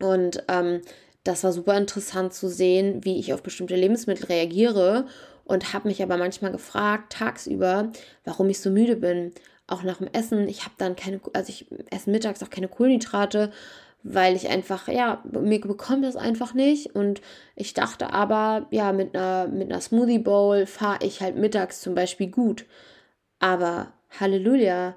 [0.00, 0.82] Und ähm,
[1.24, 5.06] das war super interessant zu sehen, wie ich auf bestimmte Lebensmittel reagiere
[5.52, 7.92] und habe mich aber manchmal gefragt, tagsüber,
[8.24, 9.32] warum ich so müde bin.
[9.66, 10.48] Auch nach dem Essen.
[10.48, 13.52] Ich habe dann keine, also ich esse mittags auch keine Kohlenhydrate,
[14.02, 16.94] weil ich einfach, ja, mir bekommt das einfach nicht.
[16.94, 17.20] Und
[17.54, 21.94] ich dachte aber, ja, mit einer, mit einer Smoothie Bowl fahre ich halt mittags zum
[21.94, 22.64] Beispiel gut.
[23.38, 24.96] Aber Halleluja.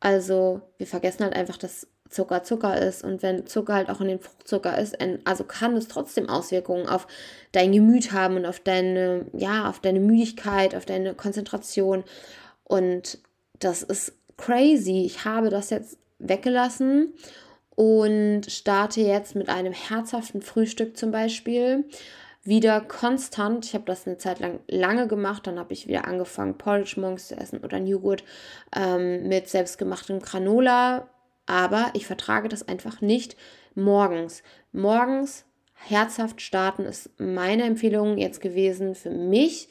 [0.00, 4.08] Also, wir vergessen halt einfach, dass Zucker Zucker ist und wenn Zucker halt auch in
[4.08, 7.06] den Fruchtzucker ist, also kann es trotzdem Auswirkungen auf
[7.52, 12.04] dein Gemüt haben und auf deine, ja, auf deine Müdigkeit, auf deine Konzentration
[12.64, 13.18] und
[13.58, 15.04] das ist crazy.
[15.04, 17.14] Ich habe das jetzt weggelassen
[17.76, 21.84] und starte jetzt mit einem herzhaften Frühstück zum Beispiel
[22.44, 23.64] wieder konstant.
[23.64, 27.28] Ich habe das eine Zeit lang lange gemacht, dann habe ich wieder angefangen, Porridge morgens
[27.28, 28.22] zu essen oder einen Joghurt
[28.76, 31.08] ähm, mit selbstgemachtem Granola
[31.46, 33.36] aber ich vertrage das einfach nicht
[33.74, 34.42] morgens.
[34.72, 39.68] Morgens herzhaft starten ist meine Empfehlung jetzt gewesen für mich.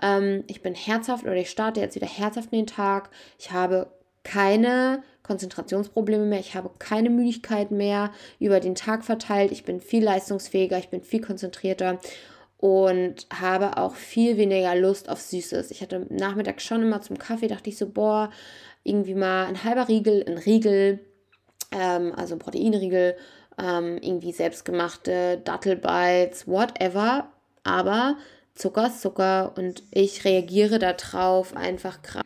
[0.00, 3.10] Ähm, ich bin herzhaft oder ich starte jetzt wieder herzhaft in den Tag.
[3.38, 3.90] Ich habe
[4.22, 9.52] keine Konzentrationsprobleme mehr, ich habe keine Müdigkeit mehr über den Tag verteilt.
[9.52, 11.98] Ich bin viel leistungsfähiger, ich bin viel konzentrierter
[12.58, 15.70] und habe auch viel weniger Lust auf Süßes.
[15.70, 18.30] Ich hatte Nachmittag schon immer zum Kaffee, dachte ich so, boah,
[18.82, 21.00] irgendwie mal ein halber Riegel, ein Riegel
[21.72, 23.16] ähm, also Proteinriegel,
[23.58, 27.28] ähm, irgendwie selbstgemachte Dattelbites, whatever.
[27.64, 28.16] Aber
[28.54, 32.24] Zucker ist Zucker und ich reagiere darauf einfach krass,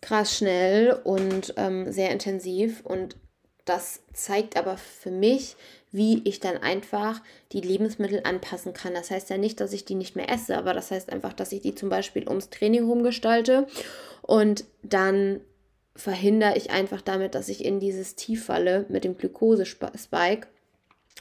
[0.00, 2.84] krass schnell und ähm, sehr intensiv.
[2.84, 3.16] Und
[3.64, 5.56] das zeigt aber für mich,
[5.90, 7.20] wie ich dann einfach
[7.52, 8.94] die Lebensmittel anpassen kann.
[8.94, 11.52] Das heißt ja nicht, dass ich die nicht mehr esse, aber das heißt einfach, dass
[11.52, 13.66] ich die zum Beispiel ums Training rumgestalte
[14.22, 15.40] und dann
[15.98, 20.46] verhindere ich einfach damit, dass ich in dieses Tief falle mit dem Glukosespike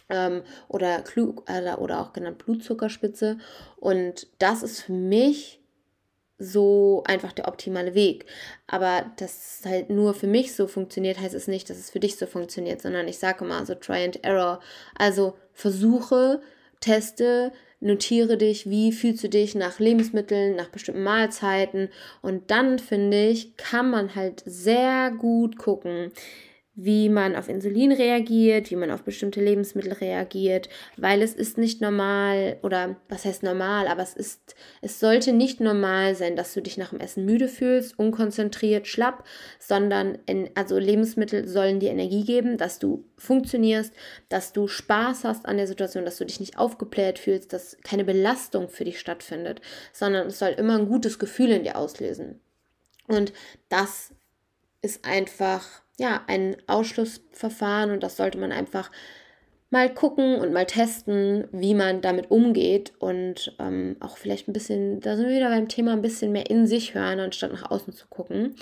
[0.10, 1.04] ähm, oder,
[1.48, 3.40] äh, oder auch genannt Blutzuckerspitze.
[3.78, 5.60] Und das ist für mich
[6.40, 8.28] so einfach der optimale Weg.
[8.68, 12.00] Aber dass es halt nur für mich so funktioniert, heißt es nicht, dass es für
[12.00, 14.60] dich so funktioniert, sondern ich sage mal so Try and Error.
[14.96, 16.42] Also versuche,
[16.80, 21.90] teste, notiere dich, wie fühlst du dich nach Lebensmitteln, nach bestimmten Mahlzeiten.
[22.22, 26.12] Und dann, finde ich, kann man halt sehr gut gucken,
[26.80, 31.82] wie man auf Insulin reagiert, wie man auf bestimmte Lebensmittel reagiert, weil es ist nicht
[31.82, 36.62] normal oder was heißt normal, aber es ist es sollte nicht normal sein, dass du
[36.62, 39.24] dich nach dem Essen müde fühlst, unkonzentriert, schlapp,
[39.58, 43.92] sondern in, also Lebensmittel sollen dir Energie geben, dass du funktionierst,
[44.30, 48.04] dass du Spaß hast an der Situation, dass du dich nicht aufgebläht fühlst, dass keine
[48.04, 49.62] Belastung für dich stattfindet,
[49.94, 52.40] sondern es soll immer ein gutes Gefühl in dir auslösen.
[53.08, 53.34] Und
[53.70, 54.12] das
[54.84, 58.92] ist einfach ja, ein Ausschlussverfahren und das sollte man einfach
[59.70, 65.02] mal gucken und mal testen, wie man damit umgeht und ähm, auch vielleicht ein bisschen,
[65.02, 67.94] da sind wir wieder beim Thema, ein bisschen mehr in sich hören, anstatt nach außen
[67.94, 68.56] zu gucken.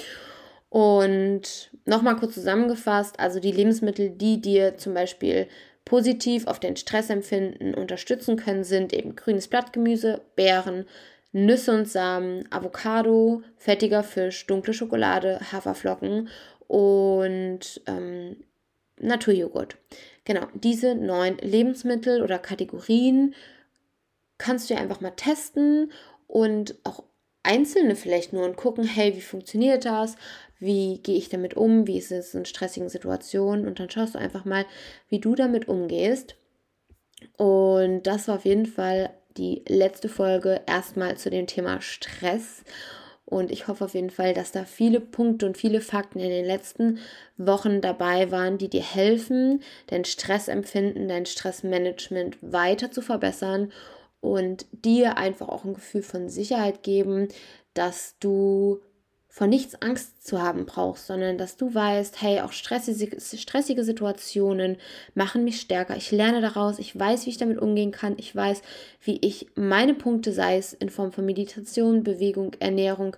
[0.70, 5.48] Und nochmal kurz zusammengefasst, also die Lebensmittel, die dir zum Beispiel
[5.86, 10.86] positiv auf dein Stressempfinden unterstützen können, sind eben grünes Blattgemüse, Beeren,
[11.32, 16.30] Nüsse und Samen, Avocado, fettiger Fisch, dunkle Schokolade, Haferflocken
[16.68, 18.38] und ähm,
[19.00, 19.78] Naturjoghurt.
[20.24, 23.36] Genau, diese neun Lebensmittel oder Kategorien
[24.38, 25.92] kannst du einfach mal testen
[26.28, 27.04] und auch
[27.44, 30.16] einzelne vielleicht nur und gucken, hey, wie funktioniert das?
[30.60, 31.86] Wie gehe ich damit um?
[31.88, 33.68] Wie ist es in stressigen Situationen?
[33.68, 34.66] Und dann schaust du einfach mal,
[35.10, 36.36] wie du damit umgehst.
[37.38, 42.64] Und das war auf jeden Fall die letzte Folge erstmal zu dem Thema Stress.
[43.26, 46.46] Und ich hoffe auf jeden Fall, dass da viele Punkte und viele Fakten in den
[46.46, 47.00] letzten
[47.38, 53.72] Wochen dabei waren, die dir helfen, dein Stressempfinden, dein Stressmanagement weiter zu verbessern
[54.22, 57.30] und dir einfach auch ein Gefühl von Sicherheit geben,
[57.74, 58.80] dass du
[59.36, 64.78] vor nichts Angst zu haben brauchst, sondern dass du weißt, hey, auch stressige, stressige Situationen
[65.14, 65.98] machen mich stärker.
[65.98, 68.62] Ich lerne daraus, ich weiß, wie ich damit umgehen kann, ich weiß,
[69.02, 73.18] wie ich meine Punkte, sei es in Form von Meditation, Bewegung, Ernährung,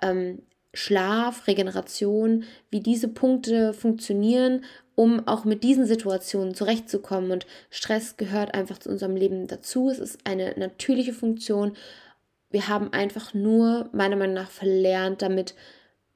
[0.00, 0.42] ähm,
[0.72, 4.64] Schlaf, Regeneration, wie diese Punkte funktionieren,
[4.94, 7.32] um auch mit diesen Situationen zurechtzukommen.
[7.32, 9.90] Und Stress gehört einfach zu unserem Leben dazu.
[9.90, 11.72] Es ist eine natürliche Funktion
[12.50, 15.54] wir haben einfach nur, meiner Meinung nach, verlernt, damit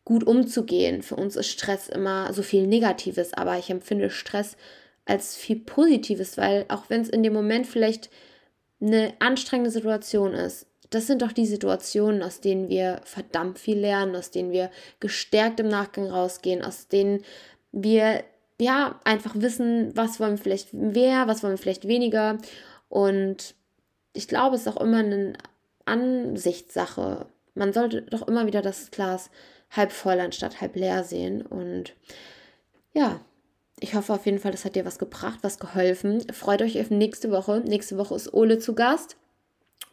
[0.04, 1.02] gut umzugehen.
[1.02, 4.56] Für uns ist Stress immer so viel Negatives, aber ich empfinde Stress
[5.04, 8.10] als viel Positives, weil auch wenn es in dem Moment vielleicht
[8.80, 14.16] eine anstrengende Situation ist, das sind doch die Situationen, aus denen wir verdammt viel lernen,
[14.16, 17.22] aus denen wir gestärkt im Nachgang rausgehen, aus denen
[17.70, 18.24] wir
[18.60, 22.38] ja einfach wissen, was wollen wir vielleicht mehr, was wollen wir vielleicht weniger.
[22.88, 23.54] Und
[24.12, 25.38] ich glaube, es ist auch immer ein
[25.84, 27.26] Ansichtssache.
[27.54, 29.30] Man sollte doch immer wieder das Glas
[29.70, 31.42] halb voll anstatt halb leer sehen.
[31.42, 31.94] Und
[32.92, 33.20] ja,
[33.78, 36.20] ich hoffe auf jeden Fall, das hat dir was gebracht, was geholfen.
[36.32, 37.62] Freut euch auf nächste Woche.
[37.64, 39.16] Nächste Woche ist Ole zu Gast.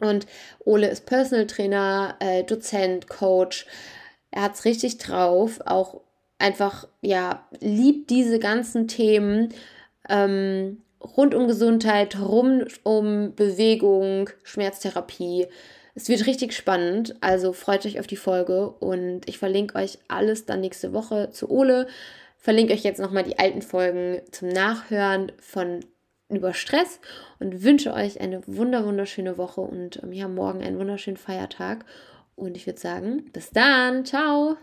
[0.00, 0.26] Und
[0.64, 3.66] Ole ist Personal Trainer, äh, Dozent, Coach.
[4.30, 5.60] Er hat es richtig drauf.
[5.64, 6.00] Auch
[6.38, 9.54] einfach, ja, liebt diese ganzen Themen.
[10.08, 15.46] Ähm, rund um Gesundheit, rund um Bewegung, Schmerztherapie.
[15.98, 20.46] Es wird richtig spannend, also freut euch auf die Folge und ich verlinke euch alles
[20.46, 21.88] dann nächste Woche zu Ole.
[22.36, 25.80] Verlinke euch jetzt nochmal die alten Folgen zum Nachhören von
[26.28, 27.00] über Stress
[27.40, 31.84] und wünsche euch eine wunder wunderschöne Woche und ähm, ja, morgen einen wunderschönen Feiertag.
[32.36, 34.56] Und ich würde sagen, bis dann, ciao!